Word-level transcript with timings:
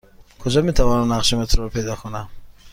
کجا 0.39 0.61
می 0.61 0.73
توانم 0.73 1.13
نقشه 1.13 1.37
مترو 1.37 1.69
پیدا 1.69 1.95
کنم؟ 1.95 2.29